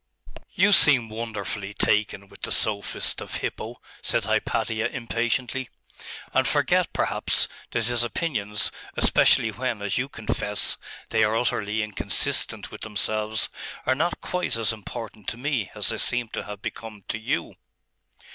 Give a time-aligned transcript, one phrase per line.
[0.55, 5.69] 'You seem wonderfully taken with the sophist of Hippo,' said Hypatia impatiently;
[6.33, 10.77] 'and forget, perhaps, that his opinions, especially when, as you confess,
[11.09, 13.49] they are utterly inconsistent with themselves,
[13.85, 17.53] are not quite as important to me as they seem to have become to you.